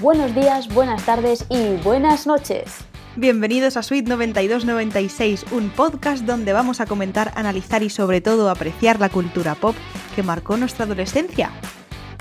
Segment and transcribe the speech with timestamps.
[0.00, 2.86] Buenos días, buenas tardes y buenas noches.
[3.16, 9.00] Bienvenidos a Suite 9296, un podcast donde vamos a comentar, analizar y sobre todo apreciar
[9.00, 9.74] la cultura pop
[10.14, 11.50] que marcó nuestra adolescencia.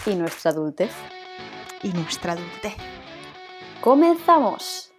[0.07, 0.91] Y nuestra adultez.
[1.83, 2.73] Y nuestra adultez.
[3.81, 4.91] ¡Comenzamos!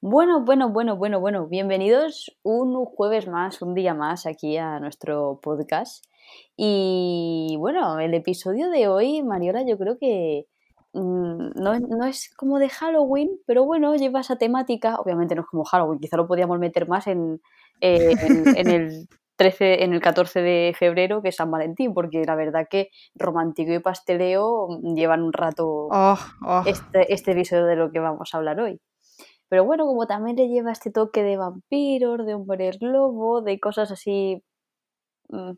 [0.00, 1.48] Bueno, bueno, bueno, bueno, bueno.
[1.48, 6.04] Bienvenidos un jueves más, un día más aquí a nuestro podcast.
[6.56, 10.46] Y bueno, el episodio de hoy, Mariola, yo creo que
[10.92, 14.96] mm, no, es como de Halloween, pero bueno, lleva esa temática.
[14.96, 17.40] Obviamente no es como Halloween, quizá lo podíamos meter más en,
[17.80, 18.14] eh,
[18.56, 22.68] en, el 13, en el 14 de febrero, que es San Valentín, porque la verdad
[22.70, 26.62] que romántico y pasteleo llevan un rato oh, oh.
[26.66, 28.80] Este, este episodio de lo que vamos a hablar hoy.
[29.48, 33.90] Pero bueno, como también le lleva este toque de vampiros, de hombres lobo, de cosas
[33.90, 34.42] así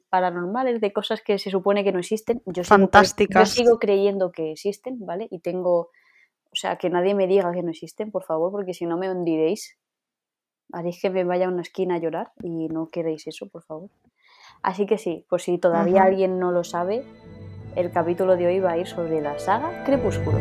[0.09, 2.42] paranormales, de cosas que se supone que no existen.
[2.47, 3.50] Yo Fantásticas.
[3.50, 5.28] Sigo, yo sigo creyendo que existen, ¿vale?
[5.31, 5.91] Y tengo,
[6.50, 9.11] o sea, que nadie me diga que no existen, por favor, porque si no me
[9.11, 9.77] hundiréis.
[10.73, 13.89] Haréis que me vaya a una esquina a llorar y no queréis eso, por favor.
[14.62, 17.05] Así que sí, pues si todavía alguien no lo sabe,
[17.77, 20.39] el capítulo de hoy va a ir sobre la saga Crepúsculo.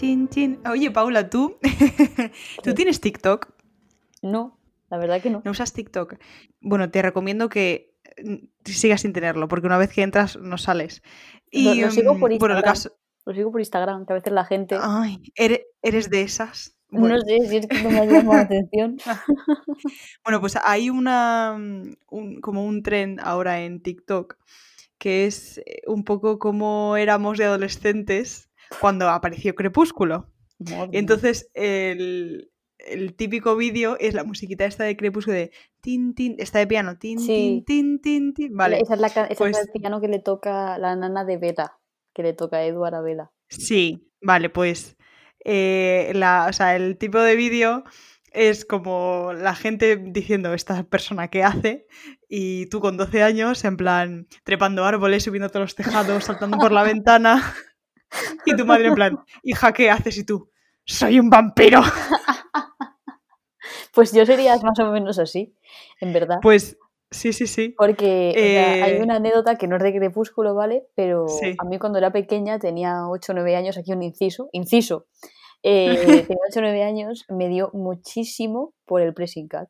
[0.00, 0.58] Chin, chin.
[0.66, 1.58] Oye, Paula, ¿tú?
[2.62, 3.52] ¿Tú tienes TikTok?
[4.22, 5.42] No, la verdad que no.
[5.44, 6.14] ¿No usas TikTok?
[6.62, 7.92] Bueno, te recomiendo que
[8.24, 11.02] mm, sigas sin tenerlo, porque una vez que entras no sales.
[11.50, 12.76] Y, lo, sigo por Instagram.
[13.26, 14.78] Lo sigo por Instagram, que a veces la gente...
[14.80, 16.78] Ay, ¿eres, de esas?
[16.88, 18.96] No sé si es que no me llama la atención.
[20.24, 24.38] bueno, pues hay una mm, como un tren ahora en TikTok
[24.96, 28.49] que es eh, un poco como éramos de adolescentes
[28.80, 30.28] cuando apareció Crepúsculo.
[30.92, 32.50] Y entonces el,
[33.16, 37.18] típico vídeo es la musiquita esta de Crepúsculo de tin, tin, esta de piano, tin,
[37.18, 38.54] tin, tin, tin, tin.
[38.54, 38.78] Vale.
[38.80, 41.78] Esa es, la, esa pues es el piano que le toca la nana de Vela,
[42.14, 43.32] que le toca a Eduard a Vela.
[43.48, 44.96] Sí, vale, pues
[45.44, 47.84] eh, la, o sea, el tipo de vídeo
[48.32, 51.86] es como la gente diciendo esta persona qué hace
[52.28, 56.72] y tú con 12 años en plan trepando árboles, subiendo todos los tejados, saltando por
[56.72, 57.54] la ventana.
[58.46, 60.18] Y tu madre en plan, hija, ¿qué haces?
[60.18, 60.50] Y tú,
[60.84, 61.82] soy un vampiro.
[63.92, 65.52] Pues yo sería más o menos así,
[66.00, 66.38] en verdad.
[66.40, 66.78] Pues
[67.10, 67.74] sí, sí, sí.
[67.76, 68.32] Porque
[68.84, 70.86] hay eh, una anécdota que no es de crepúsculo, ¿vale?
[70.94, 71.26] Pero
[71.58, 75.06] a mí cuando era pequeña, tenía 8 o 9 años, aquí un inciso, inciso.
[75.64, 75.94] Eh,
[76.28, 79.68] tenía 8 o 9 años, me dio muchísimo por el pressing cat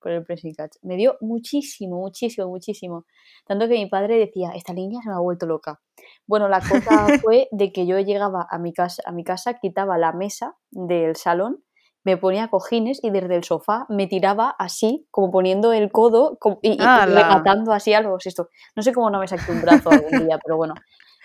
[0.00, 0.76] por el pressing catch.
[0.82, 3.06] Me dio muchísimo, muchísimo, muchísimo.
[3.46, 5.80] Tanto que mi padre decía, esta niña se me ha vuelto loca.
[6.26, 9.98] Bueno, la cosa fue de que yo llegaba a mi casa, a mi casa quitaba
[9.98, 11.62] la mesa del salón,
[12.02, 16.78] me ponía cojines y desde el sofá me tiraba así, como poniendo el codo y,
[16.78, 18.16] matando así algo.
[18.24, 18.48] Esto.
[18.74, 20.74] No sé cómo no me saqué un brazo algún día, pero bueno.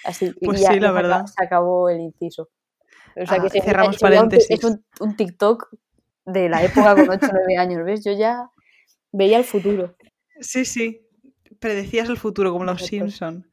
[0.03, 1.25] Así, pues sí, la verdad.
[1.25, 2.49] Se acabó el inciso.
[3.15, 4.51] O sea, ah, que cerramos paréntesis.
[4.51, 5.69] Es un, un, TikTok
[6.25, 8.03] de la época con 8 o 9 años, ¿ves?
[8.03, 8.51] Yo ya
[9.15, 9.95] Veía el futuro.
[10.41, 11.07] Sí, sí.
[11.59, 13.47] Predecías el futuro, como los Simpson.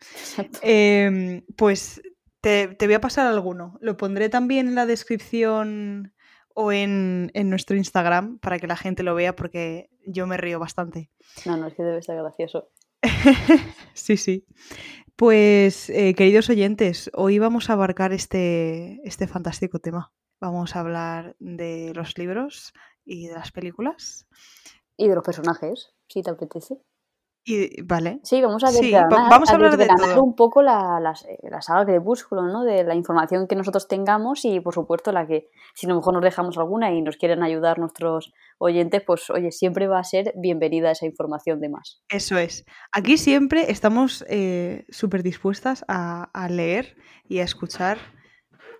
[0.60, 2.02] Em, pues
[2.40, 3.78] te, voy a pasar alguno.
[3.80, 6.12] Lo pondré también en la descripción
[6.52, 11.10] o en, nuestro Instagram para que la gente lo vea porque yo me río bastante.
[11.46, 12.70] No, no, es que debe ser gracioso.
[13.94, 14.44] sí, sí.
[15.14, 20.12] Pues, eh, queridos oyentes, hoy vamos a abarcar este, este fantástico tema.
[20.40, 22.72] Vamos a hablar de los libros
[23.04, 24.26] y de las películas.
[25.02, 26.76] Y de los personajes, si te apetece.
[27.44, 28.20] Y, vale.
[28.22, 30.22] Sí, vamos a ver vamos a, hablar de todo.
[30.22, 32.62] un poco la, la, la saga Crepúsculo, ¿no?
[32.62, 36.14] De la información que nosotros tengamos y, por supuesto, la que, si a lo mejor
[36.14, 40.32] nos dejamos alguna y nos quieren ayudar nuestros oyentes, pues, oye, siempre va a ser
[40.36, 42.00] bienvenida esa información de más.
[42.08, 42.64] Eso es.
[42.92, 46.94] Aquí siempre estamos eh, súper dispuestas a, a leer
[47.28, 47.98] y a escuchar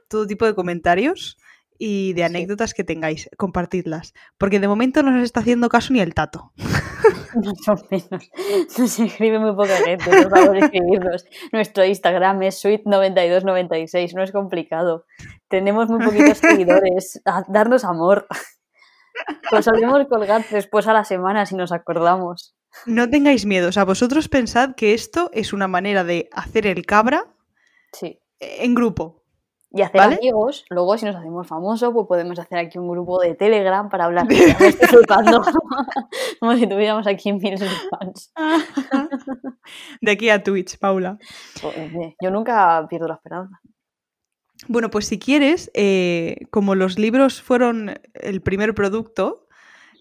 [0.09, 1.37] todo tipo de comentarios
[1.85, 4.15] y de anécdotas que tengáis, compartidlas.
[4.39, 6.53] Porque de momento no nos está haciendo caso ni el tato.
[7.35, 8.31] Más o menos.
[8.79, 11.25] Nos escribe muy poca gente, por favor, escribirnos.
[11.51, 15.07] Nuestro Instagram es sweet9296, no es complicado.
[15.49, 17.21] Tenemos muy poquitos seguidores.
[17.49, 18.29] darnos amor.
[19.51, 22.55] Pues solemos colgar después a la semana si nos acordamos.
[22.87, 26.87] No tengáis miedo, o sea, vosotros pensad que esto es una manera de hacer el
[26.87, 27.27] cabra
[27.93, 28.21] sí.
[28.39, 29.22] en grupo
[29.75, 30.65] y hacer amigos.
[30.71, 34.27] Luego, si nos hacemos famosos, pues podemos hacer aquí un grupo de Telegram para hablar.
[34.27, 35.43] Me estoy flipando.
[36.41, 38.33] Como si tuviéramos aquí miles de fans.
[40.01, 41.19] De aquí a Twitch, Paula.
[41.61, 41.75] Pues,
[42.21, 43.61] yo nunca pierdo la esperanza.
[44.69, 49.49] Bueno, pues si quieres, eh, como los libros fueron el primer producto,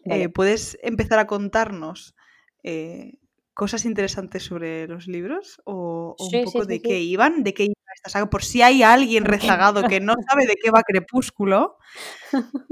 [0.05, 2.15] eh, puedes empezar a contarnos
[2.63, 3.13] eh,
[3.53, 7.65] cosas interesantes sobre los libros o, un poco de qué iban, de qué
[7.95, 11.77] esta saga, por si hay alguien rezagado que no sabe de qué va Crepúsculo,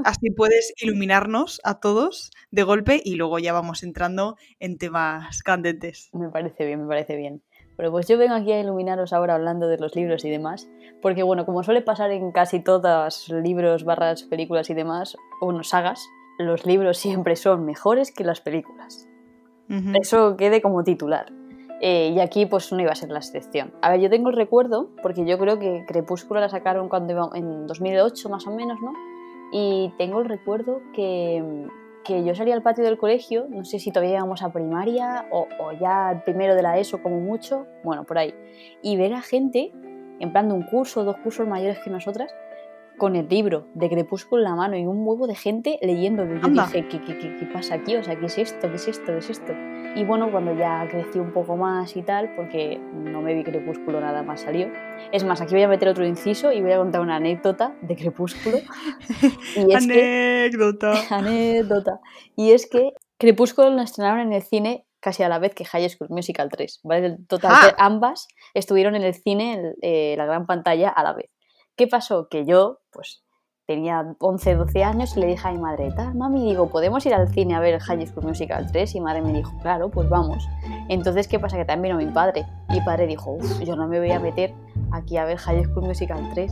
[0.04, 6.10] así puedes iluminarnos a todos de golpe y luego ya vamos entrando en temas candentes.
[6.14, 7.42] Me parece bien, me parece bien.
[7.80, 10.70] Pero pues yo vengo aquí a iluminaros ahora hablando de los libros y demás,
[11.02, 16.06] porque bueno, como suele pasar en casi todos libros, barras, películas y demás, o sagas,
[16.40, 19.08] los libros siempre son mejores que las películas.
[20.02, 21.32] Eso quede como titular.
[21.82, 23.74] Eh, y aquí pues no iba a ser la excepción.
[23.82, 27.30] A ver, yo tengo el recuerdo, porque yo creo que Crepúsculo la sacaron cuando iba
[27.34, 28.94] en 2008 más o menos, ¿no?
[29.52, 31.68] Y tengo el recuerdo que,
[32.04, 35.48] que yo salía al patio del colegio, no sé si todavía íbamos a primaria o,
[35.80, 38.34] ya primero de la ESO como mucho, bueno, por ahí,
[38.82, 39.72] y ver a gente,
[40.20, 42.32] en plan de un curso, dos cursos mayores que nosotras,
[43.00, 46.24] con el libro de Crepúsculo en la mano y un huevo de gente leyendo.
[46.26, 47.96] Yo dije, ¿qué, qué, qué, qué pasa aquí?
[47.96, 48.70] O sea, ¿qué es esto?
[48.70, 49.06] ¿Qué es esto?
[49.08, 49.54] ¿Qué es esto?
[49.96, 54.00] Y bueno, cuando ya crecí un poco más y tal, porque no me vi Crepúsculo,
[54.00, 54.68] nada más salió.
[55.12, 57.96] Es más, aquí voy a meter otro inciso y voy a contar una anécdota de
[57.96, 58.60] Crepúsculo.
[59.56, 60.94] Y es anécdota.
[61.10, 62.00] anécdota.
[62.36, 65.90] Y es que Crepúsculo lo estrenaron en el cine casi a la vez que High
[65.90, 66.82] School Musical 3.
[66.84, 67.18] ¿vale?
[67.28, 67.76] Total, ah.
[67.78, 71.30] ambas estuvieron en el cine, en eh, la gran pantalla, a la vez.
[71.80, 72.28] ¿Qué pasó?
[72.28, 73.24] Que yo, pues,
[73.66, 77.30] tenía 11, 12 años y le dije a mi madre, mami, digo, ¿podemos ir al
[77.30, 78.96] cine a ver High School Musical 3?
[78.96, 80.46] Y madre me dijo, claro, pues vamos.
[80.90, 81.56] Entonces, ¿qué pasa?
[81.56, 82.46] Que también vino mi padre.
[82.68, 84.54] Y mi padre dijo, uff, yo no me voy a meter
[84.92, 86.52] aquí a ver High School Musical 3.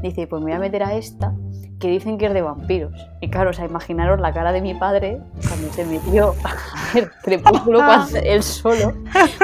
[0.00, 1.34] Dice, pues me voy a meter a esta,
[1.80, 2.94] que dicen que es de vampiros.
[3.20, 7.10] Y claro, o sea, imaginaros la cara de mi padre cuando se metió a ver
[7.24, 8.94] Crepúsculo cuando él solo,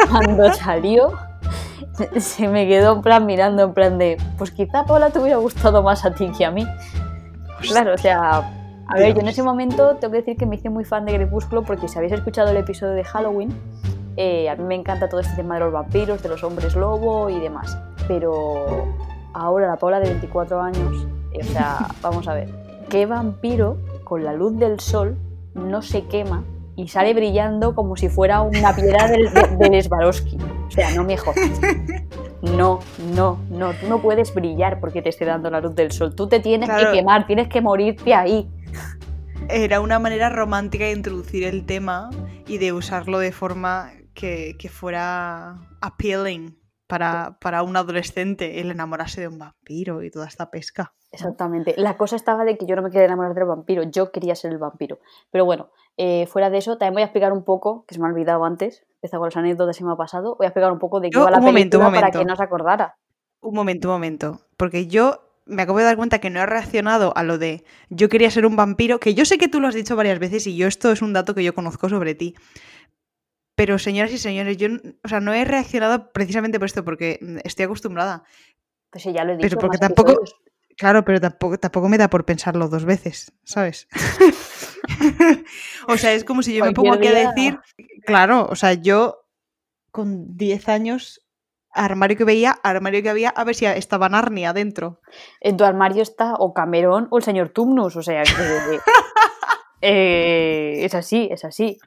[0.08, 1.12] cuando salió
[2.18, 5.82] se me quedó en plan mirando, en plan de, pues quizá Paula te hubiera gustado
[5.82, 6.66] más a ti que a mí.
[7.60, 8.50] Claro, o sea,
[8.86, 11.14] a ver, yo en ese momento tengo que decir que me hice muy fan de
[11.14, 13.54] Crepúsculo porque si habéis escuchado el episodio de Halloween,
[14.16, 17.30] eh, a mí me encanta todo este tema de los vampiros, de los hombres lobo
[17.30, 17.78] y demás.
[18.06, 18.86] Pero
[19.32, 22.48] ahora la Paula de 24 años, eh, o sea, vamos a ver,
[22.90, 25.16] ¿qué vampiro con la luz del sol
[25.54, 26.44] no se quema
[26.76, 30.36] y sale brillando como si fuera una piedra del, del Swarovski.
[30.66, 31.38] O sea, no me jodas.
[32.42, 32.80] No,
[33.14, 36.14] no, no, tú no puedes brillar porque te esté dando la luz del sol.
[36.14, 38.50] Tú te tienes que quemar, tienes que morirte ahí.
[39.48, 42.10] Era una manera romántica de introducir el tema
[42.46, 46.54] y de usarlo de forma que, que fuera appealing
[46.86, 50.92] para, para un adolescente, el enamorarse de un vampiro y toda esta pesca.
[51.12, 51.74] Exactamente.
[51.76, 54.52] La cosa estaba de que yo no me quería enamorar del vampiro, yo quería ser
[54.52, 54.98] el vampiro.
[55.30, 58.06] Pero bueno, eh, fuera de eso, también voy a explicar un poco, que se me
[58.06, 60.78] ha olvidado antes, empezó con las anécdotas y me ha pasado, voy a explicar un
[60.78, 62.96] poco de qué va la película para que no se acordara.
[63.40, 67.12] Un momento, un momento, porque yo me acabo de dar cuenta que no he reaccionado
[67.16, 69.74] a lo de yo quería ser un vampiro, que yo sé que tú lo has
[69.74, 72.34] dicho varias veces y yo esto es un dato que yo conozco sobre ti.
[73.54, 74.68] Pero señoras y señores, yo
[75.04, 78.24] o sea, no he reaccionado precisamente por esto, porque estoy acostumbrada.
[78.90, 79.48] Pues sí, ya lo he dicho.
[79.48, 80.20] Pero porque tampoco,
[80.76, 83.86] Claro, pero tampoco, tampoco me da por pensarlo dos veces, ¿sabes?
[85.88, 87.60] o sea, es como si yo me pongo aquí a decir,
[88.04, 89.28] claro, o sea, yo
[89.92, 91.24] con 10 años,
[91.70, 95.00] armario que veía, armario que había, a ver si estaba Narnia dentro.
[95.40, 98.24] En tu armario está o Camerón o el señor Tumnus, o sea,
[99.80, 101.78] eh, es así, es así.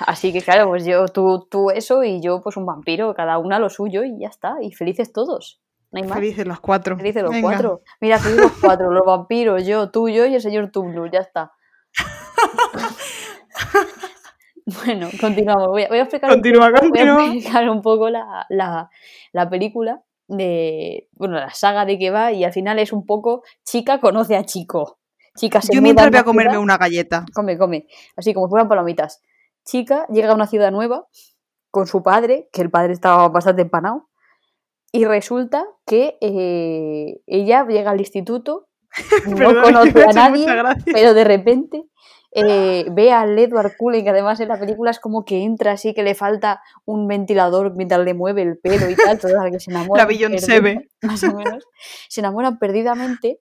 [0.00, 3.58] Así que claro, pues yo, tú, tú eso y yo pues un vampiro, cada una
[3.58, 5.60] lo suyo y ya está, y felices todos.
[5.92, 6.18] No hay más.
[6.18, 6.96] Felices los cuatro.
[6.96, 7.82] Felices los cuatro.
[8.00, 11.52] Mira, felices los cuatro, los vampiros, yo, tú, yo y el señor Tumblr, ya está.
[14.84, 15.68] bueno, continuamos.
[15.68, 18.90] Voy a, explicar, un poco, un poco la, la,
[19.32, 21.08] la, película de.
[21.12, 24.44] Bueno, la saga de que va y al final es un poco chica conoce a
[24.44, 24.98] chico.
[25.36, 27.24] Chica se Yo mientras voy a comerme una galleta.
[27.34, 27.86] Come, come.
[28.16, 29.22] Así como fueran palomitas.
[29.64, 31.06] Chica llega a una ciudad nueva
[31.70, 34.08] con su padre, que el padre estaba bastante empanado
[34.92, 38.68] y resulta que eh, ella llega al instituto,
[39.26, 40.46] no conoce a nadie,
[40.92, 41.84] pero de repente
[42.30, 45.94] eh, ve al Edward Cullen, que además en la película es como que entra así,
[45.94, 49.70] que le falta un ventilador mientras le mueve el pelo y tal, toda que se
[49.70, 50.06] enamora.
[50.30, 50.90] La se ve.
[51.00, 51.64] Más o menos.
[52.10, 53.40] Se enamoran perdidamente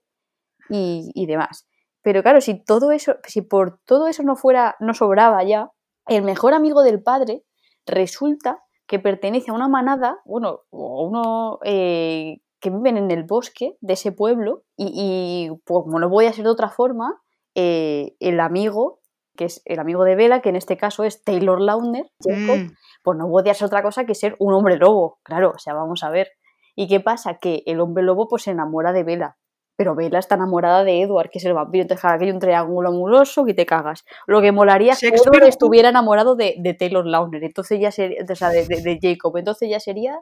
[0.69, 1.67] y, y demás.
[2.01, 5.69] Pero claro, si todo eso, si por todo eso no fuera, no sobraba ya,
[6.11, 7.43] el mejor amigo del padre
[7.85, 13.77] resulta que pertenece a una manada, bueno, o uno eh, que viven en el bosque
[13.79, 17.21] de ese pueblo y, pues, como no voy a ser de otra forma,
[17.55, 18.99] eh, el amigo,
[19.37, 22.71] que es el amigo de Vela, que en este caso es Taylor Lautner, mm.
[23.03, 26.03] pues no podía ser otra cosa que ser un hombre lobo, claro, o sea, vamos
[26.03, 26.27] a ver.
[26.75, 27.37] ¿Y qué pasa?
[27.39, 29.37] Que el hombre lobo pues se enamora de Vela
[29.81, 31.81] pero Bella está enamorada de Edward, que es el vampiro.
[31.81, 34.05] Entonces, claro, hay un triángulo amuloso que te cagas.
[34.27, 38.23] Lo que molaría es que Edward estuviera enamorado de, de Taylor Lautner, entonces ya sería,
[38.29, 40.21] o sea, de, de, Jacob, entonces ya sería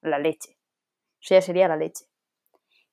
[0.00, 0.56] la leche.
[1.14, 2.04] O sea, ya sería la leche.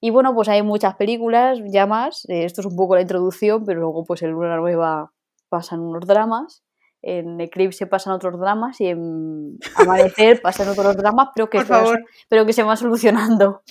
[0.01, 2.25] Y bueno, pues hay muchas películas ya más.
[2.29, 5.13] Eh, esto es un poco la introducción, pero luego, pues en Luna Nueva
[5.49, 6.63] pasan unos dramas
[7.01, 11.59] en Eclipse pasan otros dramas y en Amanecer pasan otros dramas, pero que,
[12.29, 13.61] pero que se van solucionando.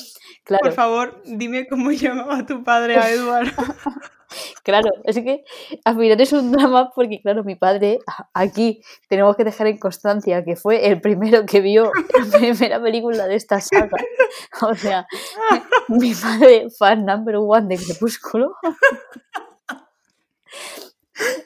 [0.45, 0.63] Claro.
[0.63, 3.51] Por favor, dime cómo llamaba tu padre a Eduardo.
[4.63, 5.45] claro, es que
[5.85, 7.99] al final es un drama porque, claro, mi padre,
[8.33, 13.27] aquí tenemos que dejar en constancia que fue el primero que vio la primera película
[13.27, 13.97] de esta saga.
[14.63, 15.07] O sea,
[15.89, 18.55] mi padre, fan number one de Crepúsculo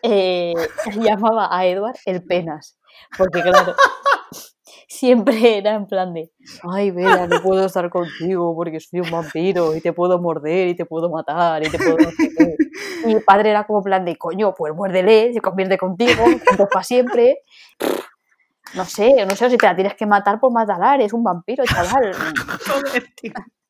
[0.03, 0.55] eh,
[0.97, 2.79] llamaba a Edward el penas.
[3.17, 3.75] Porque claro,
[4.89, 6.31] siempre era en plan de,
[6.63, 10.77] ay, Vela, no puedo estar contigo porque soy un vampiro y te puedo morder y
[10.77, 11.97] te puedo matar y te puedo...
[13.05, 16.23] Y mi padre era como plan de, coño, pues muérdele, se convierte contigo,
[16.71, 17.39] para siempre.
[18.75, 21.65] No sé, no sé si te la tienes que matar por matar, es un vampiro,
[21.65, 22.13] chaval.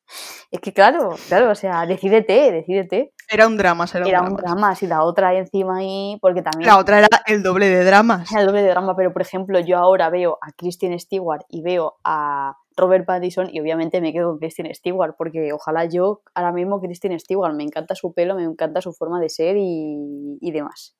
[0.51, 3.13] Es que claro, claro, o sea, decídete, decídete.
[3.29, 4.75] Era un drama, era, era un drama.
[4.79, 6.67] y la otra encima ahí, porque también...
[6.67, 8.29] La otra era el doble de dramas.
[8.29, 11.61] Era el doble de drama, pero por ejemplo, yo ahora veo a Kristen Stewart y
[11.61, 16.51] veo a Robert Pattinson y obviamente me quedo con Kristen Stewart, porque ojalá yo ahora
[16.51, 20.51] mismo Kristen Stewart, me encanta su pelo, me encanta su forma de ser y, y
[20.51, 20.97] demás.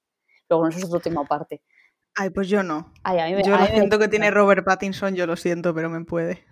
[0.49, 1.61] Luego, eso es otro tema aparte.
[2.15, 2.91] Ay, pues yo no.
[3.05, 6.45] yo lo siento que tiene Robert Pattinson, yo lo siento, pero me puede.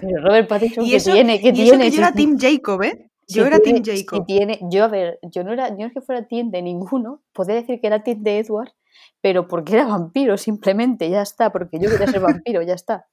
[0.00, 1.40] Pero Robert Pattinson, ¿qué tiene?
[1.40, 1.90] ¿Qué tiene?
[1.90, 3.10] yo era Team Jacob, ¿eh?
[3.28, 4.26] Yo era Team Jacob.
[4.26, 7.22] tiene, yo, a ver, yo no era, yo no es que fuera Team de ninguno,
[7.32, 8.72] podría decir que era Team de Edward,
[9.20, 13.06] pero porque era vampiro, simplemente, ya está, porque yo quería ser vampiro, ya está.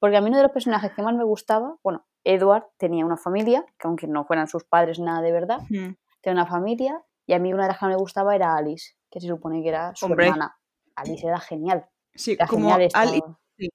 [0.00, 3.16] Porque a mí uno de los personajes que más me gustaba, bueno, Edward tenía una
[3.16, 7.38] familia, que aunque no fueran sus padres nada de verdad, tenía una familia, y a
[7.38, 9.94] mí una de las que más me gustaba era Alice, que se supone que era
[9.94, 10.57] su hermana.
[11.00, 11.86] Alice era genial.
[12.14, 13.22] Sí, como Alice.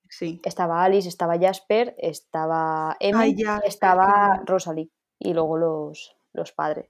[0.09, 3.25] Sí, Estaba Alice, estaba Jasper, estaba Emma,
[3.65, 4.89] estaba Rosalie
[5.19, 6.89] y luego los, los padres,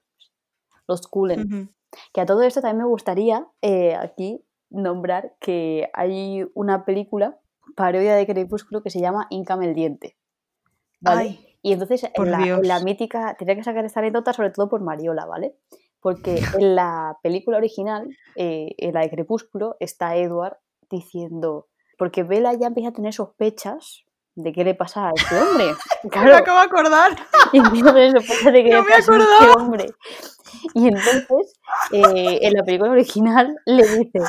[0.86, 1.74] los Cullen.
[2.12, 7.40] Que a todo esto también me gustaría eh, aquí nombrar que hay una película
[7.74, 10.16] parodia de Crepúsculo que se llama Incame el Diente.
[11.00, 11.38] ¿vale?
[11.62, 12.30] y entonces en
[12.68, 15.56] la, mítica, tenía que sacar esta anécdota sobre todo por Mariola, ¿vale?
[16.04, 18.06] Porque en la película original,
[18.36, 20.58] eh, en la de Crepúsculo, está Edward
[20.90, 25.64] diciendo, porque Bella ya empieza a tener sospechas de qué le pasa a este hombre.
[26.10, 26.28] Claro.
[26.28, 27.16] Me acabo de acordar.
[27.52, 29.86] Y empieza a tener sospechas de qué le pasa a este hombre.
[30.74, 31.58] Y entonces,
[31.92, 34.20] eh, en la película original, le dice,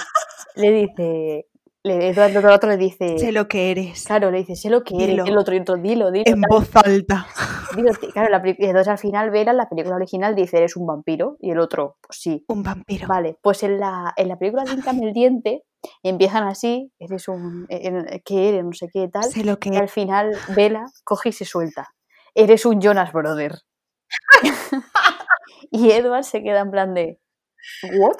[0.55, 1.47] le dice,
[1.85, 3.19] le, el otro le dice.
[3.19, 4.05] Sé lo que eres.
[4.05, 5.09] Claro, le dice, sé lo que eres.
[5.27, 6.23] El otro, y otro, dilo, dilo.
[6.25, 7.27] En voz alta.
[7.75, 11.37] Dilo, claro, la, entonces al final Vera, la película original, dice, eres un vampiro.
[11.39, 12.43] Y el otro, pues sí.
[12.47, 13.07] Un vampiro.
[13.07, 15.63] Vale, pues en la, en la película de el Diente,
[16.01, 17.67] empiezan así, eres un.
[17.69, 18.63] Eh, ¿Qué eres?
[18.63, 19.25] No sé qué tal.
[19.25, 21.93] Sé lo que y al final Vela coge y se suelta.
[22.33, 23.59] Eres un Jonas Brother.
[25.71, 27.19] y Edward se queda en plan de.
[27.99, 28.17] ¿What?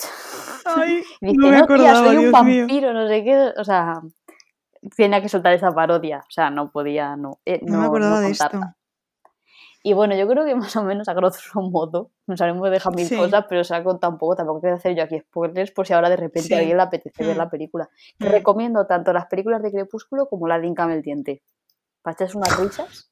[0.66, 3.54] Ay, no me acordaba, soy un vampiro, no sé qué.
[3.58, 4.02] O sea,
[4.96, 6.20] tenía que soltar esa parodia.
[6.20, 7.40] O sea, no podía, no.
[7.46, 8.60] Eh, no, me acordaba de esto.
[9.84, 13.08] Y bueno, yo creo que más o menos a grosso modo, nos haremos dejar mil
[13.08, 15.94] cosas, pero se ha contado un poco, tampoco quiero hacer yo aquí spoilers por si
[15.94, 17.38] ahora de repente a alguien le apetece ver mm.
[17.38, 17.90] la película.
[18.18, 18.26] Mm.
[18.26, 21.44] recomiendo tanto las películas de Crepúsculo como la de Incame el Diente.
[22.02, 23.12] Para echarse unas risas.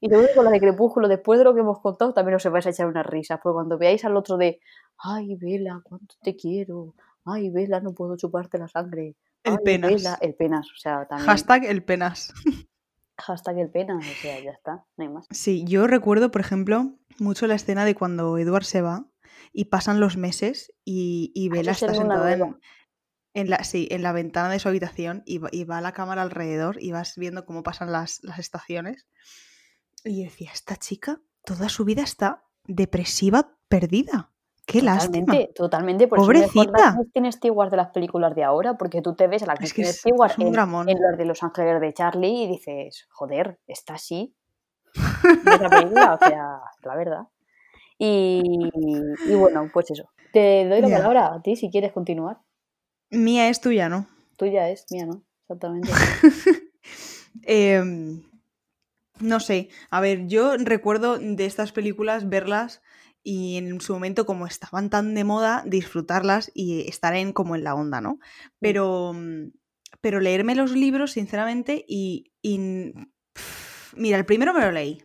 [0.00, 2.44] Y seguro que con la de Crepúsculo, después de lo que hemos contado, también os
[2.44, 3.38] vais a echar unas risas.
[3.42, 4.60] Porque cuando veáis al otro de,
[4.98, 6.94] ay, Vela, cuánto te quiero.
[7.24, 9.16] Ay, Vela, no puedo chuparte la sangre.
[9.44, 10.18] El penas.
[10.20, 11.28] el penas, o sea, también.
[11.28, 12.32] Hashtag el penas.
[13.18, 15.26] Hashtag el penas, o sea, ya está, no hay más.
[15.30, 19.06] Sí, yo recuerdo, por ejemplo, mucho la escena de cuando Edward se va
[19.52, 22.56] y pasan los meses y, y Bella está sentada en,
[23.34, 26.22] en, la, sí, en la ventana de su habitación y va, y va la cámara
[26.22, 29.06] alrededor y vas viendo cómo pasan las, las estaciones.
[30.04, 34.30] Y decía, esta chica toda su vida está depresiva, perdida.
[34.66, 35.54] Qué totalmente, lástima.
[35.54, 36.94] Totalmente, por Pobrecita.
[36.96, 39.98] Kristen Stewart de las películas de ahora, porque tú te ves a la Kristen es
[39.98, 44.34] Stewart en, los de Los Ángeles de Charlie y dices, joder, está así.
[45.44, 47.22] la película, o sea, la verdad.
[47.98, 48.42] Y,
[49.26, 50.08] y, bueno, pues eso.
[50.32, 52.38] Te doy la palabra a ti si quieres continuar.
[53.10, 54.06] Mía es tuya, ¿no?
[54.36, 55.90] Tuya es, mía no, exactamente.
[57.42, 57.82] eh,
[59.20, 62.82] no sé, a ver, yo recuerdo de estas películas verlas
[63.22, 67.64] y en su momento como estaban tan de moda, disfrutarlas y estar en como en
[67.64, 68.18] la onda, ¿no?
[68.60, 69.52] Pero, mm,
[70.00, 72.32] pero leerme los libros, sinceramente, y,
[73.94, 75.04] mira, el primero me lo leí.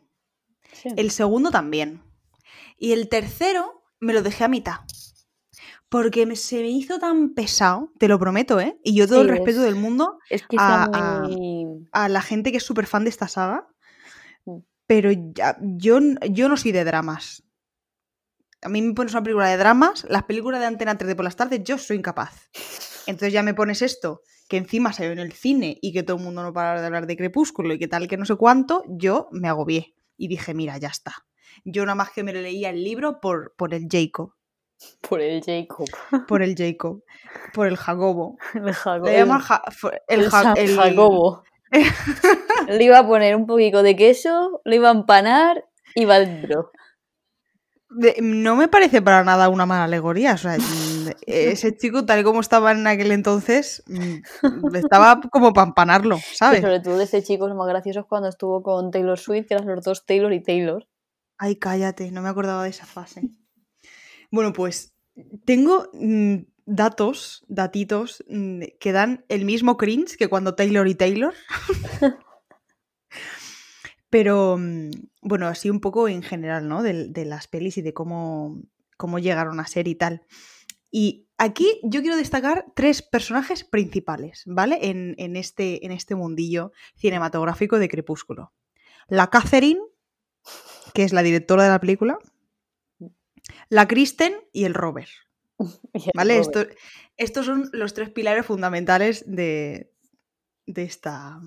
[0.96, 2.02] El segundo también.
[2.78, 4.82] Y el tercero me lo dejé a mitad.
[5.90, 8.78] Porque se me hizo tan pesado, te lo prometo, ¿eh?
[8.84, 10.20] Y yo todo el respeto del mundo
[10.58, 13.68] a, la gente que es súper fan de esta saga.
[14.46, 14.60] Mm.
[14.88, 16.00] Pero ya, yo,
[16.30, 17.44] yo no soy de dramas.
[18.62, 21.26] A mí me pones una película de dramas, las películas de Antena 3 de por
[21.26, 22.50] las tardes, yo soy incapaz.
[23.06, 26.24] Entonces ya me pones esto, que encima salió en el cine y que todo el
[26.24, 29.28] mundo no para de hablar de Crepúsculo y que tal, que no sé cuánto, yo
[29.32, 29.96] me agobié.
[30.18, 31.14] Y dije, mira, ya está.
[31.64, 34.34] Yo nada más que me leía el libro por, por el Jacob.
[35.02, 35.88] Por el Jacob.
[36.28, 37.04] Por el Jacob.
[37.54, 38.38] Por el Jacobo.
[38.54, 39.06] El Jacobo.
[39.06, 39.42] Le llaman
[40.08, 41.44] el, Jacobo.
[42.68, 46.72] Le iba a poner un poquito de queso, lo iba a empanar y va dentro.
[48.22, 50.34] No me parece para nada una mala alegoría.
[50.34, 55.54] O sea, mm, ese chico, tal y como estaba en aquel entonces, mm, estaba como
[55.54, 56.62] para empanarlo, ¿sabes?
[56.62, 59.68] sobre todo ese chico, lo más gracioso es cuando estuvo con Taylor Swift, que eran
[59.68, 60.88] los dos Taylor y Taylor.
[61.38, 63.22] Ay, cállate, no me acordaba de esa fase.
[64.32, 64.94] Bueno, pues
[65.46, 68.24] tengo mm, datos, datitos,
[68.80, 71.34] que dan el mismo cringe que cuando Taylor y Taylor.
[74.10, 74.92] Pero, mm,
[75.22, 76.84] bueno, así un poco en general, ¿no?
[76.84, 78.62] De, las pelis y de cómo,
[78.98, 80.26] cómo llegaron a ser y tal.
[80.90, 84.80] Y aquí yo quiero destacar tres personajes principales, ¿vale?
[84.82, 88.54] En, este, en este mundillo cinematográfico de Crepúsculo.
[89.08, 89.82] La Catherine,
[90.94, 92.18] que es la directora de la película.
[93.70, 95.10] La Kristen y el Robert.
[96.16, 96.42] ¿Vale?
[97.18, 99.92] estos son los tres pilares fundamentales de,
[100.66, 101.40] de esta,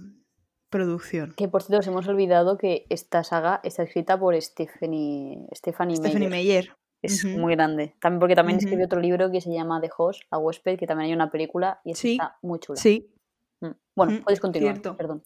[0.71, 1.35] producción.
[1.37, 6.29] Que por cierto, nos hemos olvidado que esta saga está escrita por Stephanie, Stephanie, Stephanie
[6.29, 6.77] Meyer.
[7.01, 7.95] Es muy grande.
[8.01, 11.11] También porque también escribió otro libro que se llama The Host, a Huésped, que también
[11.11, 12.81] hay una película y está muy chula.
[12.81, 13.15] Sí.
[13.61, 13.71] Mm.
[13.95, 15.23] Bueno, puedes continuar, perdón.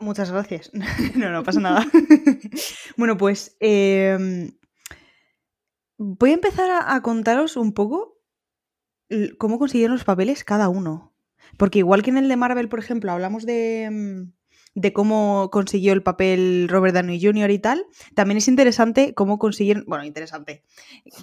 [0.00, 0.70] Muchas gracias.
[1.16, 1.84] no, no pasa nada.
[2.96, 4.52] bueno, pues em,
[5.98, 8.18] voy a empezar a contaros un poco
[9.38, 11.14] cómo consiguieron los papeles cada uno.
[11.56, 14.32] Porque igual que en el de Marvel, por ejemplo, hablamos de, em,
[14.74, 17.50] de cómo consiguió el papel Robert Downey Jr.
[17.50, 20.62] y tal, también es interesante cómo consiguieron, bueno, interesante,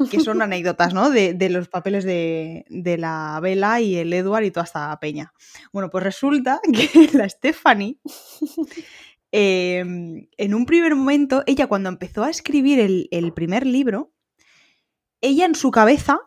[0.10, 1.10] que son anécdotas, ¿no?
[1.10, 2.66] De, los papeles de,
[2.98, 5.32] la Bella y el Edward y toda esta peña.
[5.72, 8.00] Bueno, pues resulta que la Stephanie,
[9.32, 14.14] em, en un primer momento, ella cuando empezó a escribir el, el primer libro,
[15.26, 16.20] ella en su cabeza,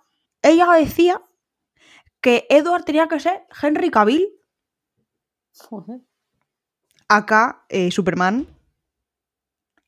[0.43, 1.23] ella decía
[2.21, 4.29] que Edward tenía que ser Henry Cavill.
[7.09, 8.47] Acá, eh, Superman.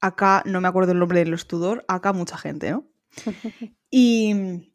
[0.01, 1.85] Acá, no me acuerdo el nombre de los Tudor.
[1.89, 2.87] Acá, mucha gente, ¿no?
[3.91, 4.73] y,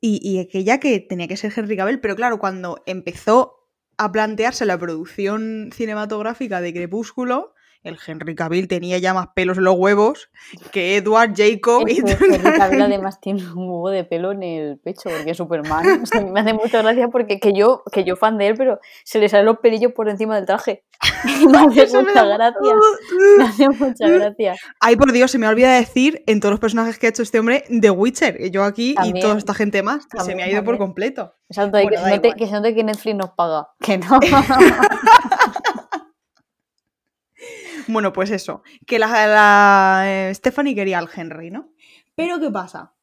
[0.00, 4.78] y, aquella que tenía que ser Henry Cavill, pero claro, cuando empezó a plantearse la
[4.78, 7.54] producción cinematográfica de Crepúsculo,
[7.86, 10.28] el Henry Cavill tenía ya más pelos en los huevos
[10.72, 11.88] que Edward Jacob.
[11.88, 16.02] y Henry Cavill además tiene un huevo de pelo en el pecho, porque es Superman.
[16.32, 19.28] me hace mucha gracia porque que yo, que yo fan de él, pero se le
[19.28, 20.84] salen los pelillos por encima del traje.
[21.50, 22.74] me hace mucha gracia.
[23.38, 24.56] Me hace mucha gracia.
[24.80, 27.38] Ay, por Dios, se me olvida decir en todos los personajes que ha hecho este
[27.38, 28.50] hombre The Witcher.
[28.50, 31.34] Yo aquí y toda esta gente más, se me ha ido por completo.
[31.48, 33.68] Exacto, que, se note, que se note que Netflix nos paga.
[33.80, 34.18] Que no.
[37.88, 41.72] Bueno, pues eso, que la, eh, Stephanie quería al Henry, ¿no?
[42.14, 42.94] Pero ¿qué pasa?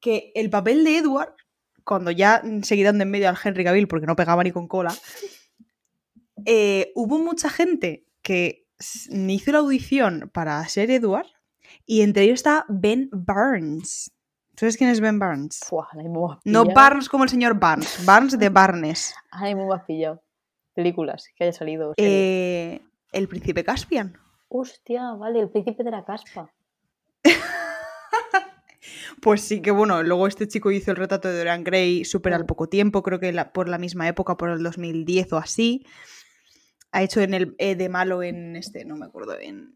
[0.00, 1.34] Que el papel de Edward,
[1.84, 4.94] cuando ya se quitando en medio al Henry Cavill porque no pegaba ni con cola,
[6.46, 8.66] eh, hubo mucha gente que
[9.10, 11.26] hizo la audición para ser Edward
[11.86, 14.12] y entre ellos está Ben Barnes.
[14.56, 15.60] ¿Sabes quién es Ben Barnes?
[16.44, 19.14] no Barnes como el señor Barnes, Barnes de Barnes.
[19.30, 20.22] Ay, muy más pillado.
[20.74, 21.94] Películas que haya salido.
[21.96, 22.80] Eh,
[23.12, 24.18] el príncipe Caspian.
[24.54, 26.52] Hostia, vale, el príncipe de la caspa.
[29.22, 32.44] pues sí, que bueno, luego este chico hizo el retrato de Dorian Gray súper al
[32.44, 35.86] poco tiempo, creo que por la misma época, por el 2010 o así.
[36.90, 39.74] Ha hecho en el de malo en este, no me acuerdo, en,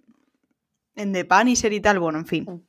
[0.94, 2.44] en The Punisher y tal, bueno, en fin.
[2.44, 2.60] Mm.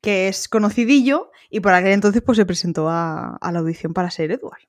[0.00, 4.30] Que es conocidillo y por aquel entonces pues se presentó a, la audición para ser
[4.32, 4.62] Edward.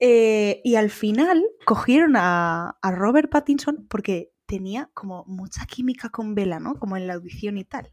[0.00, 6.34] Eh, y al final cogieron a, a Robert Pattinson porque tenía como mucha química con
[6.34, 6.74] Vela, ¿no?
[6.78, 7.92] Como en la audición y tal.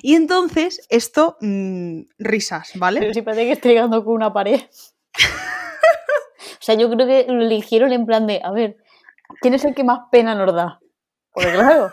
[0.00, 3.00] Y entonces, esto, mm, risas, ¿vale?
[3.00, 4.60] Pero si parece que estoy llegando con una pared.
[4.62, 8.76] o sea, yo creo que lo eligieron en plan de, a ver,
[9.40, 10.78] ¿quién es el que más pena nos da?
[11.32, 11.90] Porque claro,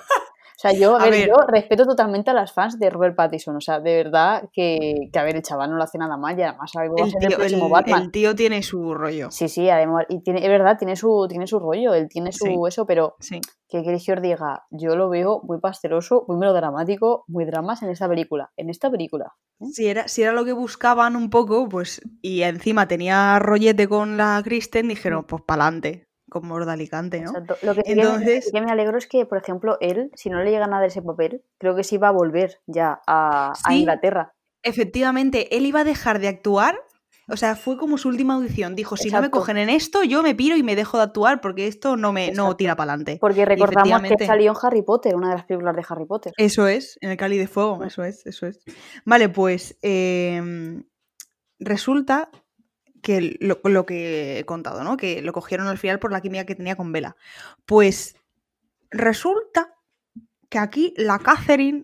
[0.69, 3.55] sea, yo, a, ver, yo respeto totalmente a las fans de Robert Pattinson.
[3.55, 6.37] O sea, de verdad que, que a ver, el chaval no lo hace nada mal
[6.37, 8.03] y además el, tío, el próximo Batman.
[8.03, 9.31] El tío tiene su rollo.
[9.31, 12.65] Sí, sí, además, y tiene, es verdad, tiene su, tiene su rollo, él tiene su
[12.67, 13.41] eso, pero sí.
[13.69, 18.07] que que os diga, yo lo veo muy pasteloso, muy melodramático, muy dramas en esta
[18.07, 18.51] película.
[18.57, 19.33] En esta película.
[19.59, 19.65] ¿eh?
[19.71, 24.17] Si, era, si era lo que buscaban un poco, pues, y encima tenía rollete con
[24.17, 25.27] la Kristen, dijeron, mm.
[25.27, 27.29] pues pa'lante como Morda Alicante, ¿no?
[27.29, 27.55] Exacto.
[27.61, 28.49] Lo que sí Entonces...
[28.51, 31.01] que, me, alegro es que, por ejemplo, él, si no le llega nada de ese
[31.01, 34.33] papel, creo que sí va a volver ya a, Inglaterra.
[34.61, 36.77] Efectivamente, él iba a dejar de actuar.
[37.29, 38.75] O sea, fue como su última audición.
[38.75, 41.39] Dijo, si no me cogen en esto, yo me piro y me dejo de actuar
[41.39, 43.17] porque esto no me no tira para adelante.
[43.21, 46.33] Porque recordamos que salió en Harry Potter, una de las películas de Harry Potter.
[46.37, 48.59] Eso es, en el Cali de Fuego, eso es, eso es.
[49.05, 50.83] Vale, pues em,
[51.59, 52.29] resulta
[53.05, 54.97] que lo, que he contado, ¿no?
[54.97, 57.15] Que lo cogieron al final por la química que tenía con Vela.
[57.67, 58.15] Pues
[58.89, 59.75] resulta
[60.49, 61.83] que aquí la Catherine,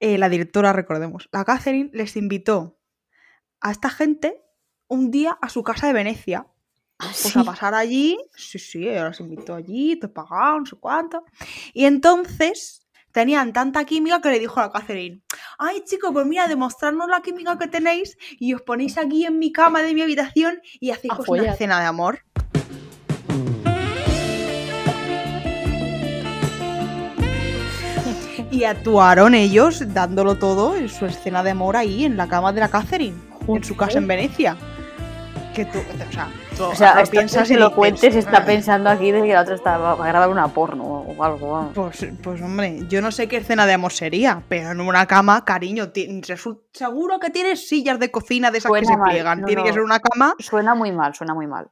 [0.00, 2.78] eh, la directora, recordemos, la Catherine les invitó
[3.62, 4.44] a esta gente
[4.86, 6.46] un día a su casa de Venecia.
[6.98, 11.24] ¿Ah, pues a pasar allí, sí, sí, los invitó allí, te pagaron, no sé cuánto.
[11.72, 12.83] Y entonces
[13.14, 15.22] tenían tanta química que le dijo a la Catherine,
[15.58, 19.52] ay chicos, pues mira, demostrarnos la química que tenéis y os ponéis aquí en mi
[19.52, 22.24] cama de mi habitación y hacéis pues una escena de amor.
[28.50, 32.60] y actuaron ellos dándolo todo en su escena de amor ahí en la cama de
[32.60, 33.16] la Catherine,
[33.48, 34.56] en su casa en Venecia.
[35.54, 36.28] Que tú, o sea,
[36.60, 38.44] o sea piensas si lo cuentes, está ah".
[38.44, 41.70] pensando aquí de que la otra está, va a grabar una porno o algo.
[41.74, 45.44] Pues, pues hombre, yo no sé qué escena de amor sería, pero en una cama,
[45.44, 45.90] cariño,
[46.72, 49.44] seguro que tienes sillas de cocina de esas que se pliegan.
[49.44, 50.34] Tiene que ser una cama.
[50.38, 51.70] Suena muy mal, suena muy mal.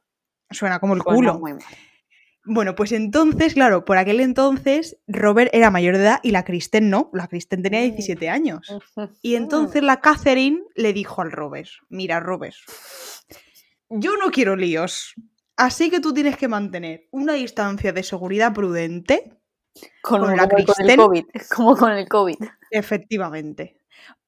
[0.49, 1.41] Suena como el culo.
[2.45, 6.89] Bueno, pues entonces, claro, por aquel entonces Robert era mayor de edad y la Kristen
[6.89, 7.09] no.
[7.13, 8.31] La Kristen tenía 17 mm.
[8.31, 8.67] años.
[9.21, 12.55] Y entonces la Catherine le dijo al Robert, mira Robert,
[13.89, 15.13] yo no quiero líos.
[15.55, 19.37] Así que tú tienes que mantener una distancia de seguridad prudente
[20.01, 22.37] con, la Con el COVID, como con el COVID.
[22.71, 23.77] Efectivamente.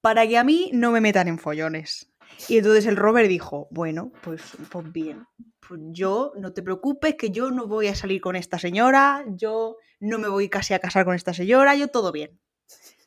[0.02, 2.12] Para que a mí no me metan en follones.
[2.48, 5.26] Y entonces el Robert dijo, bueno, pues, pues bien,
[5.68, 9.78] pues yo no te preocupes, que yo no voy a salir con esta señora, yo
[10.00, 12.40] no me voy casi a casar con esta señora, yo todo bien.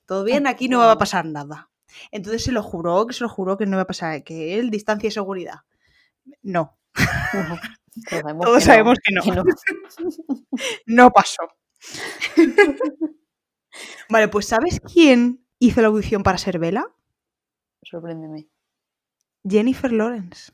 [0.07, 1.71] Todo bien, aquí no va a pasar nada.
[2.11, 4.71] Entonces se lo juró, que se lo juró que no va a pasar, que él
[4.71, 5.61] distancia y seguridad.
[6.43, 6.79] No.
[8.43, 9.23] Todos sabemos que no.
[10.87, 11.11] no.
[11.11, 11.43] pasó.
[14.09, 16.87] vale, pues ¿sabes quién hizo la audición para ser Vela?
[17.83, 18.49] Sorpréndeme.
[19.49, 20.53] Jennifer Lawrence.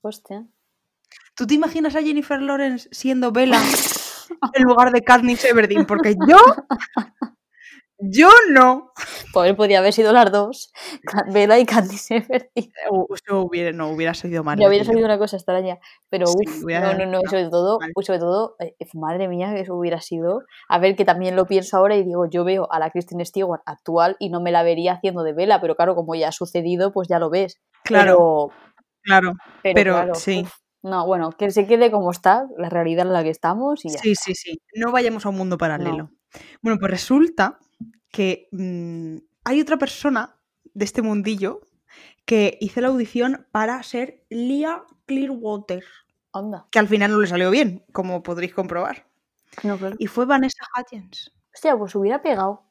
[0.00, 0.46] Hostia.
[1.34, 3.60] ¿Tú te imaginas a Jennifer Lawrence siendo Vela
[4.54, 5.86] en lugar de Katniss Everdeen?
[5.86, 6.38] Porque yo
[8.02, 8.92] yo no.
[9.32, 10.72] Pues podría haber sido las dos,
[11.32, 12.72] Bella y Candice Everdeen.
[13.14, 14.58] Eso hubiera, no hubiera salido mal.
[14.58, 15.78] Hubiera salido una cosa extraña,
[16.10, 20.42] pero uff, no, no, no, sobre todo, sobre todo, eh, madre mía, eso hubiera sido.
[20.68, 23.62] A ver, que también lo pienso ahora y digo, yo veo a la Kristen Stewart
[23.66, 26.92] actual y no me la vería haciendo de Bella, pero claro, como ya ha sucedido,
[26.92, 27.60] pues ya lo ves.
[27.84, 28.50] Claro,
[29.02, 30.46] claro, pero, sí.
[30.84, 33.98] No, bueno, que se quede como está, la realidad en la que estamos y ya.
[33.98, 34.58] Sí, sí, sí.
[34.74, 36.10] No vayamos a un mundo paralelo.
[36.60, 37.58] Bueno, pues resulta
[38.12, 40.36] que mm, hay otra persona
[40.74, 41.62] de este mundillo
[42.24, 45.82] que hizo la audición para ser Lia Clearwater.
[46.32, 46.66] Anda.
[46.70, 49.06] Que al final no le salió bien, como podréis comprobar.
[49.98, 51.32] Y fue Vanessa Hudgens.
[51.52, 52.62] Hostia, pues hubiera pegado.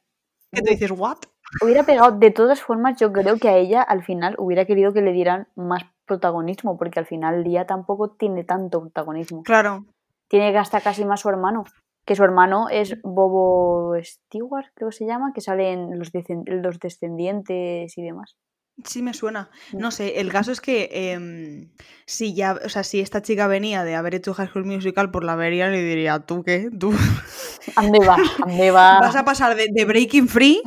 [0.50, 1.18] ¿Qué te dices, what?
[1.62, 2.12] Hubiera pegado.
[2.18, 5.48] De todas formas, yo creo que a ella al final hubiera querido que le dieran
[5.54, 9.44] más protagonismo, porque al final Lia tampoco tiene tanto protagonismo.
[9.44, 9.84] Claro.
[10.28, 11.64] Tiene que hasta casi más su hermano
[12.04, 16.10] que su hermano es Bobo Stewart, creo que se llama, que sale en los,
[16.46, 18.36] los descendientes y demás.
[18.84, 19.50] Sí, me suena.
[19.72, 19.78] Mm.
[19.78, 21.70] No sé, el caso es que em,
[22.06, 25.24] si ya, o sea, si esta chica venía de haber hecho High School Musical, por
[25.24, 26.70] la vería le diría, ¿tú qué?
[26.78, 26.92] ¿Tú?
[27.76, 28.16] ¿Dónde va?
[28.38, 28.98] ¿Dónde va?
[29.00, 30.62] Vas a pasar de, Breaking Free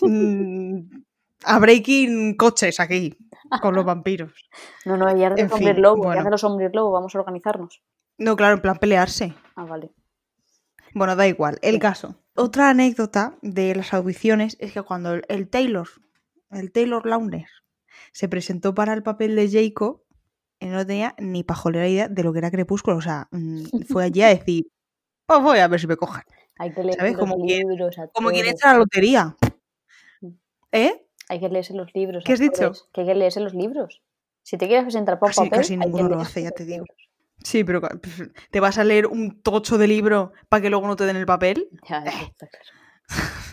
[0.00, 0.80] mm,
[1.44, 3.16] a Breaking Coches aquí,
[3.60, 4.32] con los vampiros.
[4.84, 7.82] No, no, ella hace los lobo, hace los hombres lobo, vamos a organizarnos.
[8.18, 9.34] No, claro, en plan pelearse.
[9.56, 9.90] Ah, vale.
[10.94, 12.16] Bueno, da igual, el caso.
[12.34, 15.88] Otra anécdota de las audiciones es que cuando el Taylor,
[16.50, 17.48] el Taylor Lautner,
[18.12, 20.02] se presentó para el papel de Jacob,
[20.60, 22.96] él no tenía ni pajolera idea de lo que era Crepúsculo.
[22.96, 24.66] O sea, mm, fue allí a decir,
[25.26, 26.22] pues voy a ver si me cojan.
[26.58, 27.16] Hay que leer ¿Sabes?
[27.16, 27.96] Como libros.
[28.12, 29.36] como quien echa la lotería.
[30.20, 30.28] Mm.
[30.72, 31.06] ¿Eh?
[31.28, 32.24] Hay que leerse los libros.
[32.24, 32.72] ¿Qué has dicho?
[32.92, 34.02] Que hay que leerse los libros.
[34.42, 36.84] Si te quieres presentar por casi, papel, casi ninguno lo hace, ya te digo.
[37.44, 37.80] Sí, pero
[38.50, 41.26] te vas a leer un tocho de libro para que luego no te den el
[41.26, 41.68] papel.
[41.88, 42.66] Ya, está claro.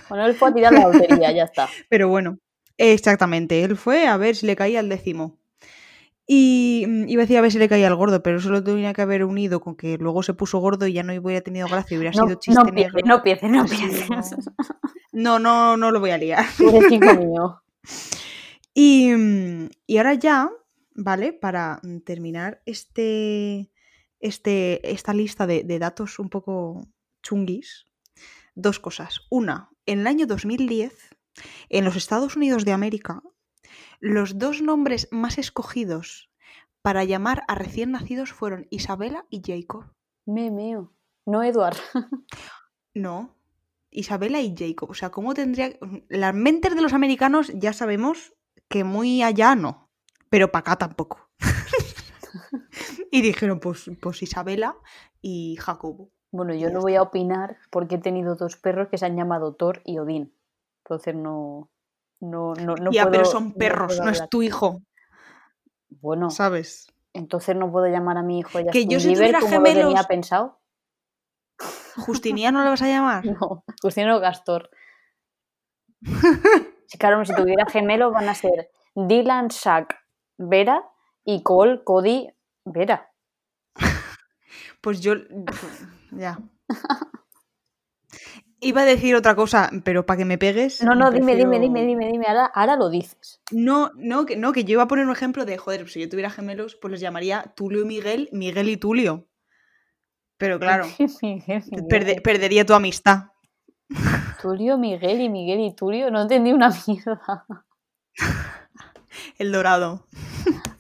[0.09, 1.67] Bueno, él fue a tirar la lotería, ya está.
[1.89, 2.39] Pero bueno,
[2.77, 5.37] exactamente, él fue a ver si le caía el décimo.
[6.25, 8.63] Y mm, iba a decir a ver si le caía el gordo, pero eso lo
[8.63, 11.67] tenía que haber unido con que luego se puso gordo y ya no hubiera tenido
[11.67, 12.65] gracia, hubiera sido chiste no.
[13.03, 14.07] No pienses, no pienses.
[15.11, 16.45] No, no, no lo voy a liar.
[16.59, 17.61] mío.
[18.75, 20.49] Y, mm, y ahora ya,
[20.93, 21.33] ¿vale?
[21.33, 23.71] Para mm, terminar este,
[24.19, 26.87] este, esta lista de, de datos un poco
[27.23, 27.85] chunguis,
[28.55, 29.21] dos cosas.
[29.29, 31.15] Una, en el año 2010,
[31.69, 33.21] en los Estados Unidos de América,
[33.99, 36.29] los dos nombres más escogidos
[36.81, 39.93] para llamar a recién nacidos fueron Isabela y Jacob.
[40.25, 40.93] Me meo.
[41.25, 41.77] No Eduard.
[42.93, 43.35] no.
[43.91, 44.91] Isabela y Jacob.
[44.91, 45.77] O sea, ¿cómo tendría.
[46.07, 48.33] Las mentes de los americanos ya sabemos
[48.67, 49.89] que muy allá no.
[50.29, 51.29] Pero para acá tampoco.
[53.11, 54.75] y dijeron, pues, pues Isabela
[55.21, 56.09] y Jacobo.
[56.31, 59.55] Bueno, yo no voy a opinar porque he tenido dos perros que se han llamado
[59.55, 60.33] Thor y Odín.
[60.83, 61.69] Entonces no.
[62.21, 64.81] No, no, no ya, pero son perros, no, es tu hijo.
[65.89, 66.29] Bueno.
[66.29, 66.87] ¿Sabes?
[67.13, 69.85] Entonces no puedo llamar a mi hijo ya Que yo si tuviera como gemelos...
[69.85, 70.59] tenía pensado.
[71.95, 73.23] ¿Justiniano le vas a llamar?
[73.25, 74.69] No, Justiniano Gastor.
[76.87, 79.95] sí, claro, si tuviera gemelos van a ser Dylan, Shaq,
[80.37, 80.83] Vera
[81.23, 82.29] y Cole, Cody,
[82.71, 83.11] Vera.
[84.81, 85.15] Pues yo.
[86.11, 86.39] Ya.
[88.61, 90.81] Iba a decir otra cosa, pero para que me pegues.
[90.81, 92.25] No, no, dime, dime, dime, dime, dime.
[92.27, 93.39] Ahora, lo dices.
[93.51, 96.09] No, no que, no, que yo iba a poner un ejemplo de, joder, si yo
[96.09, 99.27] tuviera gemelos, pues les llamaría Tulio y Miguel, Miguel y Tulio.
[100.37, 100.87] Pero claro,
[102.23, 103.25] perdería tu amistad.
[104.41, 107.45] Tulio, Miguel y Miguel y Tulio, no entendí una mierda.
[109.37, 110.05] El dorado.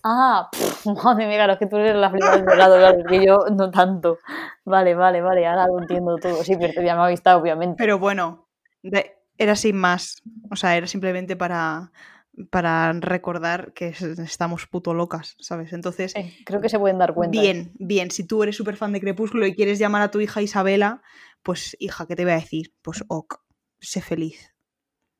[0.03, 0.49] Ah,
[1.03, 3.71] madre mía, claro, es que tú eres la flipada del dorado, claro, que yo no
[3.71, 4.19] tanto.
[4.65, 6.43] Vale, vale, vale, ahora lo entiendo todo.
[6.43, 7.75] Sí, pero te mi amistad, obviamente.
[7.77, 8.47] Pero bueno,
[9.37, 10.21] era sin más.
[10.51, 11.91] O sea, era simplemente para,
[12.49, 15.73] para recordar que estamos puto locas, ¿sabes?
[15.73, 16.13] Entonces.
[16.45, 17.39] creo que se pueden dar cuenta.
[17.39, 18.11] Bien, bien.
[18.11, 21.01] Si tú eres súper fan de Crepúsculo y quieres llamar a tu hija Isabela,
[21.43, 22.73] pues hija, ¿qué te voy a decir?
[22.81, 23.41] Pues ok,
[23.79, 24.53] sé feliz.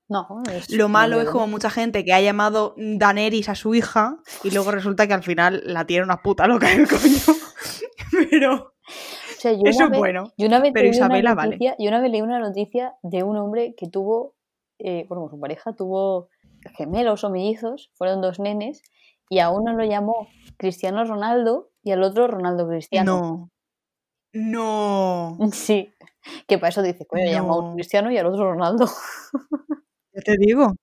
[0.09, 0.27] No,
[0.69, 4.71] Lo malo es como mucha gente que ha llamado Daenerys a su hija y luego
[4.71, 7.37] resulta que al final la tiene una puta loca el coño.
[8.11, 8.73] Pero
[9.43, 10.33] eso es bueno.
[10.39, 11.59] una vez pero Isabela vale.
[11.59, 14.35] Yo una vez leí una noticia de un hombre que tuvo,
[14.79, 16.29] eh, bueno, su pareja tuvo
[16.75, 18.81] gemelos o mellizos, fueron dos nenes,
[19.29, 23.51] y a uno lo llamó Cristiano Ronaldo y al otro Ronaldo Cristiano.
[24.33, 25.37] No.
[25.37, 25.37] No.
[25.53, 25.93] Sí.
[26.47, 28.87] Que para eso dice, coño, llamó a un Cristiano y al otro Ronaldo.
[30.25, 30.75] Ya te digo.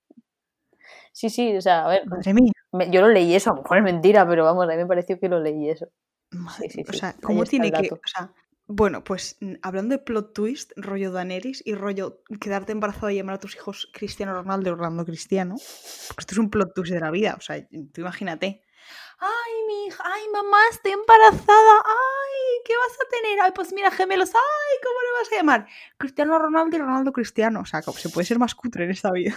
[1.13, 2.07] Sí, sí, o sea, a ver.
[2.07, 2.53] Madre mía.
[2.91, 5.19] yo lo leí eso, a lo mejor es mentira, pero vamos, a mí me pareció
[5.19, 5.87] que lo leí eso.
[6.89, 7.89] o sea, ¿cómo tiene que.?
[7.93, 8.33] O sea,
[8.69, 13.41] bueno, pues hablando de plot twist, rollo Daenerys y rollo quedarte embarazada y llamar a
[13.41, 15.55] tus hijos Cristiano Ronaldo y Orlando Cristiano,
[16.09, 18.63] porque esto es un plot twist de la vida, o sea, tú imagínate.
[19.19, 23.41] Ay, mi hija, ay, mamá, estoy embarazada, ay, ¿qué vas a tener?
[23.41, 25.67] Ay, pues mira, gemelos, ay, ¿cómo le vas a llamar?
[25.97, 29.35] Cristiano Ronaldo y Ronaldo Cristiano, o sea, se puede ser más cutre en esta vida.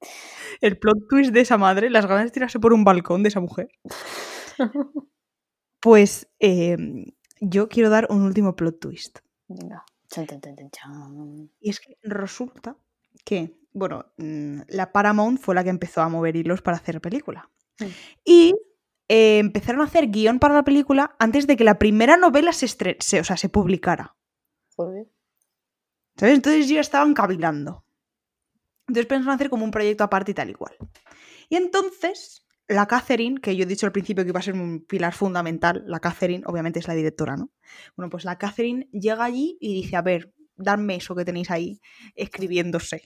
[0.60, 3.40] El plot twist de esa madre, las ganas de tirarse por un balcón de esa
[3.40, 3.68] mujer.
[5.80, 6.78] Pues eh,
[7.40, 9.18] yo quiero dar un último plot twist.
[9.48, 9.84] Venga.
[11.60, 12.76] Y es que resulta
[13.24, 17.50] que, bueno, mm, la Paramount fue la que empezó a mover hilos para hacer película.
[17.80, 17.84] Mm.
[18.24, 18.54] Y
[19.08, 22.68] eh, empezaron a hacer guion para la película antes de que la primera novela se,
[22.68, 24.16] se, o sea, se publicara.
[24.76, 25.08] Joder.
[26.16, 26.36] ¿Sabes?
[26.36, 27.84] Entonces ya estaban cavilando.
[28.86, 30.76] Entonces pensaron hacer como un proyecto aparte y tal y cual.
[31.48, 34.84] Y entonces la Catherine, que yo he dicho al principio que iba a ser un
[34.86, 37.50] pilar fundamental, la Catherine, obviamente es la directora, ¿no?
[37.96, 41.80] Bueno, pues la Catherine llega allí y dice, a ver, dadme eso que tenéis ahí
[42.14, 43.02] escribiéndose.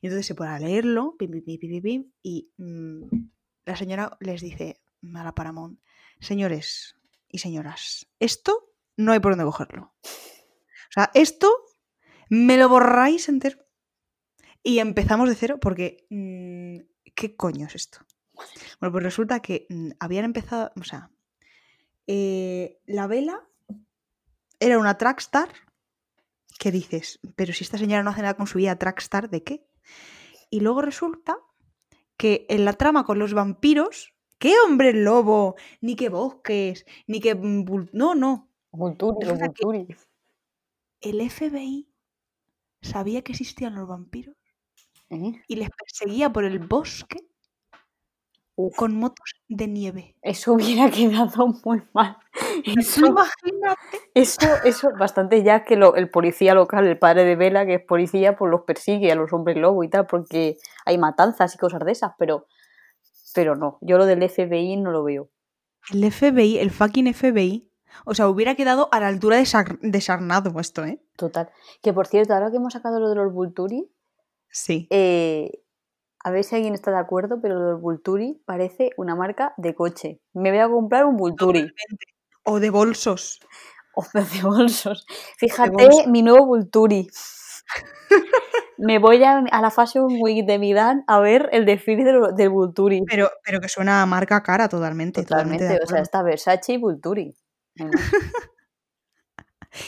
[0.00, 1.16] Y entonces se pone a leerlo,
[2.22, 3.02] y mm,
[3.68, 4.80] la señora les dice
[5.14, 5.78] a la Paramount,
[6.20, 6.96] señores
[7.28, 9.92] y señoras, esto no hay por dónde cogerlo.
[10.02, 11.52] O sea, esto
[12.30, 13.58] me lo borráis entero.
[14.62, 16.78] Y empezamos de cero porque, mm,
[17.14, 18.00] ¿qué coño es esto?
[18.80, 21.10] Bueno, pues resulta que mm, habían empezado, o sea,
[22.06, 23.46] eh, la vela
[24.60, 25.50] era una Trackstar
[26.58, 29.68] que dices, pero si esta señora no hace nada con su vida, Trackstar, ¿de qué?
[30.50, 31.38] Y luego resulta
[32.18, 35.54] que en la trama con los vampiros, ¿qué hombre lobo?
[35.80, 37.34] Ni qué bosques, ni qué...
[37.34, 38.50] No, no.
[41.00, 41.88] El FBI
[42.82, 44.36] sabía que existían los vampiros
[45.10, 45.32] ¿Eh?
[45.46, 47.27] y les perseguía por el bosque
[48.74, 50.16] con motos de nieve.
[50.22, 52.16] Eso hubiera quedado muy mal.
[52.64, 53.80] Eso, imagínate.
[54.14, 57.84] Eso, eso, bastante ya que lo, el policía local, el padre de Vela, que es
[57.84, 61.84] policía, pues los persigue a los hombres lobo y tal, porque hay matanzas y cosas
[61.84, 62.46] de esas, pero,
[63.34, 65.30] pero no, yo lo del FBI no lo veo.
[65.90, 67.70] El FBI, el fucking FBI,
[68.04, 71.00] o sea, hubiera quedado a la altura de, Sarnado esto, ¿eh?
[71.16, 71.48] Total.
[71.82, 73.90] Que por cierto, ahora que hemos sacado lo de los Vulturi,
[74.50, 74.86] sí.
[74.90, 75.62] Eh,
[76.24, 80.20] a ver si alguien está de acuerdo, pero del Vulturi parece una marca de coche.
[80.32, 81.72] Me voy a comprar un Vulturi.
[82.44, 83.40] O de bolsos.
[83.94, 85.06] O de bolsos.
[85.38, 87.08] Fíjate, mi nuevo Vulturi.
[88.78, 93.02] Me voy a, la Fashion Week de Milán a ver el desfile del, del Vulturi.
[93.06, 95.22] Pero, pero que suena a marca cara totalmente.
[95.22, 97.36] Totalmente, o sea, está Versace y Vulturi.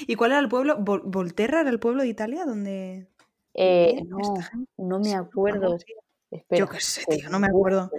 [0.07, 0.77] ¿Y cuál era el pueblo?
[0.79, 3.09] ¿Volterra era el pueblo de Italia donde.?
[3.55, 4.19] Eh, no,
[4.77, 5.77] no me acuerdo.
[6.51, 7.91] Yo qué sé, tío, no me acuerdo.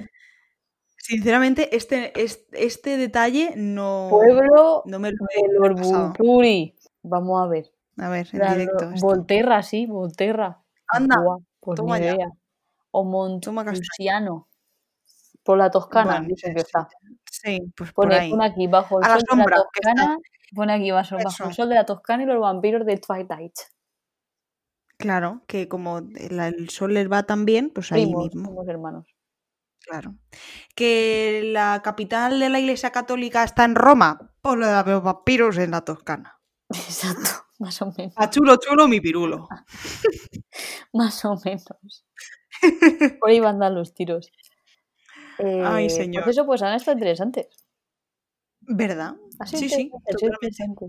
[0.98, 2.14] Sinceramente, este,
[2.52, 4.08] este, detalle no.
[4.10, 5.26] Pueblo no me lo
[5.74, 7.72] de Vamos a ver.
[7.98, 8.92] A ver, en directo.
[9.02, 10.62] Volterra, sí, Volterra.
[10.88, 11.18] Anda.
[11.60, 12.16] pues toma ya.
[12.92, 14.48] O Montluciano.
[15.44, 16.88] Por la Toscana, dice que está.
[17.30, 18.30] Sí, pues por ahí.
[18.30, 20.18] Pone aquí bajo el sol de la Toscana.
[20.54, 23.54] Pone aquí bajo, bajo el sol de la Toscana y los vampiros de Twilight.
[25.02, 28.46] Claro, que como el, sol les va tan bien, pues ahí mismo.
[28.46, 29.08] Somos hermanos.
[29.80, 30.16] Claro.
[30.76, 35.58] Que la capital de la Iglesia Católica está en Roma, pues lo de los vampiros
[35.58, 36.40] en la Toscana.
[36.70, 38.14] Exacto, más o menos.
[38.16, 39.48] A chulo chulo mi pirulo.
[40.94, 42.06] más o menos.
[43.20, 44.32] Por ahí van a dar los tiros.
[45.40, 46.24] Ay, pues señor.
[46.24, 47.48] Pues eso, pues han estado interesantes.
[48.62, 49.16] ¿Verdad?
[49.46, 49.92] sí, sí,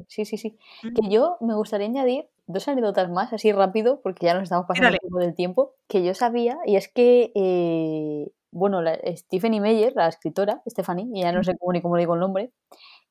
[0.08, 0.58] sí, sí, sí.
[0.82, 4.96] Que yo me gustaría añadir dos anécdotas más, así rápido, porque ya nos estamos pasando
[5.02, 9.92] un poco del tiempo, que yo sabía, y es que, eh, bueno, la, Stephanie Meyer,
[9.94, 12.52] la escritora, Stephanie, y ya no sé cómo ni cómo le digo el nombre,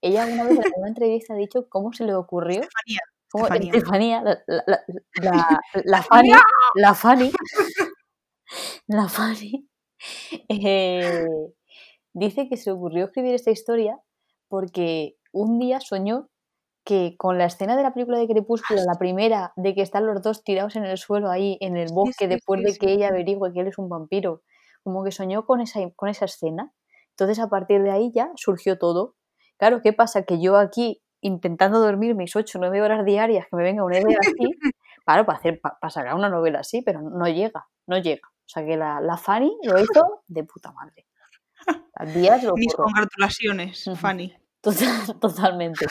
[0.01, 2.61] ella una vez en una entrevista ha dicho cómo se le ocurrió.
[3.33, 4.21] Estefanía.
[4.21, 4.83] la, la,
[5.21, 6.31] la, la, Fanny,
[6.75, 7.31] la Fanny,
[8.87, 9.69] la Fanny,
[10.49, 11.25] eh,
[12.13, 13.99] dice que se ocurrió escribir esta historia
[14.49, 16.30] porque un día soñó
[16.83, 20.21] que con la escena de la película de Crepúsculo, la primera, de que están los
[20.21, 23.61] dos tirados en el suelo ahí en el bosque después de que ella averigüe que
[23.61, 24.41] él es un vampiro,
[24.83, 26.73] como que soñó con esa, con esa escena.
[27.11, 29.15] Entonces a partir de ahí ya surgió todo.
[29.57, 30.23] Claro, ¿qué pasa?
[30.23, 33.99] Que yo aquí intentando dormir mis 8 o 9 horas diarias, que me venga una
[33.99, 34.33] idea así,
[35.05, 38.27] claro, para, hacer, para, sacar una novela así, pero no llega, no llega.
[38.27, 41.05] O sea que la, la Fanny lo hizo de puta madre.
[42.13, 44.35] días lo Mis congratulaciones, Fanny.
[45.21, 45.85] totalmente.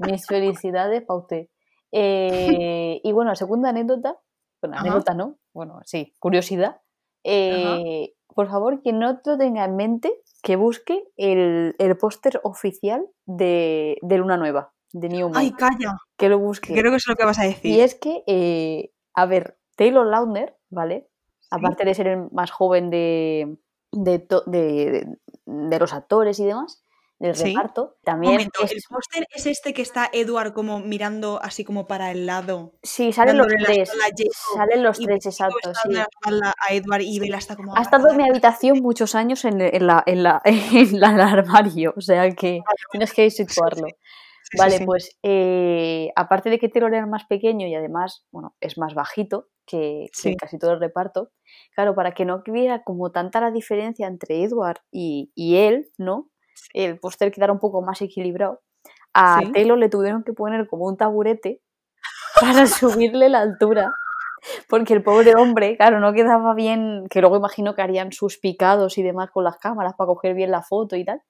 [0.00, 1.48] Mis felicidades para usted.
[1.92, 4.18] Eh, y bueno, segunda anécdota,
[4.62, 6.80] bueno, anécdota no, bueno, sí, curiosidad.
[7.24, 13.98] Eh, por favor, quien no lo tenga en mente, que busque el, póster oficial de,
[14.02, 15.96] Luna Nueva, de New ¡Ay, calla!
[16.16, 16.72] Que lo busque.
[16.74, 17.74] creo que es lo que vas a decir.
[17.74, 21.08] Y es que, eh, a ver, Taylor Lautner, ¿vale?
[21.50, 23.58] Aparte de ser el más joven de,
[23.90, 26.84] de, de los actores y demás,
[27.18, 27.96] del reparto.
[28.04, 28.50] También ¿El
[28.88, 32.74] póster es este que está Edward como mirando así como para el lado?
[32.82, 33.90] Sí, salen los tres.
[34.54, 35.72] Salen los tres, exacto.
[35.74, 35.96] Sí.
[35.96, 37.76] a Edward y Bella está como.
[37.76, 41.92] Ha estado en mi habitación muchos años en, en, la, en, la, en el armario,
[41.96, 42.60] o sea que
[42.92, 43.88] tienes que situarlo.
[44.56, 48.94] vale, pues eh, aparte de que Taylor era más pequeño y además, bueno, es más
[48.94, 51.30] bajito que, que, casi todo el reparto,
[51.74, 56.30] claro, para que no hubiera como tanta la diferencia entre Edward y, y él, ¿no?
[56.72, 58.60] El póster quedara un poco más equilibrado,
[59.14, 61.60] a Taylor le tuvieron que poner como un taburete
[62.40, 63.92] para subirle la altura.
[64.68, 68.96] Porque el pobre hombre, claro, no quedaba bien, que luego imagino que harían sus picados
[68.96, 71.20] y demás con las cámaras para coger bien la foto y tal.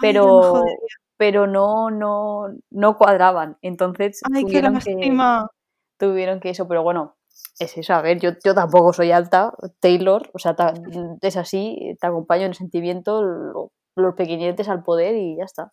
[0.00, 0.62] pero,
[1.16, 3.58] pero no, no, no cuadraban.
[3.60, 5.16] Entonces tuvieron, que,
[5.98, 7.16] tuvieron que eso, pero bueno,
[7.58, 10.54] es eso, a ver, yo, yo tampoco soy alta, Taylor, o sea,
[11.20, 15.72] es así, te acompaño en el sentimiento, lo, los pequeñetes al poder y ya está.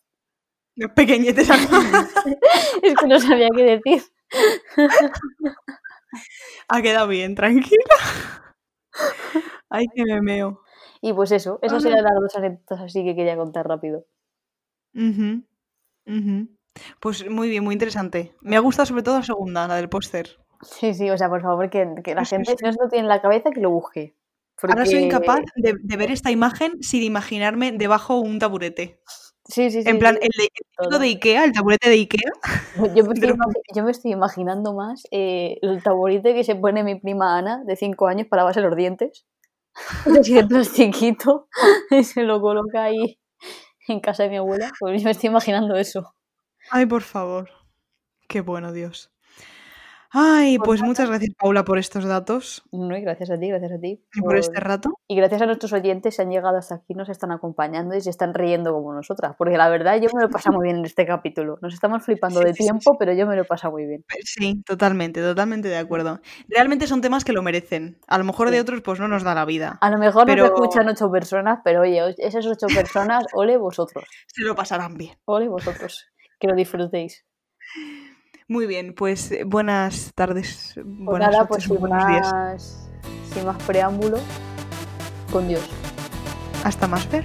[0.75, 2.05] Los pequeñetes al poder.
[2.83, 4.03] es que no sabía qué decir.
[6.67, 7.95] ha quedado bien, tranquila.
[9.69, 10.61] Ay, que me meo.
[11.01, 14.05] Y pues eso, esas eran las dos anécdotas así que quería contar rápido.
[16.99, 18.35] Pues muy bien, muy interesante.
[18.41, 20.37] Me ha gustado sobre todo la segunda, la del póster.
[20.61, 23.07] Sí, sí, o sea, por favor, que, la gente, si no se lo tiene en
[23.07, 24.15] la cabeza, que lo busque.
[24.63, 28.99] Ahora soy incapaz de, ver esta imagen sin imaginarme debajo un taburete.
[29.45, 29.89] Sí, sí, sí.
[29.89, 32.31] En plan, el, de, de Ikea, el taburete de Ikea.
[32.95, 37.75] Yo me, estoy, imaginando más eh, el taburete que se pone mi prima Ana, de
[37.75, 39.25] 5 años, para lavarse los dientes.
[40.05, 41.47] de plastiquito
[41.91, 43.19] y se lo coloca ahí
[43.87, 44.71] en casa de mi abuela.
[44.79, 46.13] Pues yo me estoy imaginando eso.
[46.69, 47.49] Ay, por favor.
[48.27, 49.10] Qué bueno, Dios.
[50.13, 52.63] Ay, pues, pues muchas gracias, Paula, por estos datos.
[52.73, 54.03] No, y gracias a ti, gracias a ti.
[54.13, 54.89] Y por, este rato.
[55.07, 58.09] Y gracias a nuestros oyentes que han llegado hasta aquí, nos están acompañando y se
[58.09, 59.35] están riendo como nosotras.
[59.37, 61.57] Porque la verdad, yo me lo he pasado muy bien en este capítulo.
[61.61, 64.03] Nos estamos flipando de tiempo, pero yo me lo he pasado muy bien.
[64.25, 66.19] Sí, totalmente, totalmente de acuerdo.
[66.49, 67.97] Realmente son temas que lo merecen.
[68.07, 69.77] A lo mejor de otros, pues no nos da la vida.
[69.79, 70.43] A lo mejor pero...
[70.43, 74.03] nos escuchan ocho personas, pero oye, esas ocho personas, ole vosotros.
[74.27, 75.15] Se lo pasarán bien.
[75.23, 76.07] Ole vosotros.
[76.37, 77.23] Que lo disfrutéis.
[78.51, 82.89] Muy bien, pues eh, buenas tardes, pues buenas nada, pues buenos días.
[83.33, 84.17] Sin más preámbulo,
[85.31, 85.63] con Dios.
[86.65, 87.23] Hasta más ver.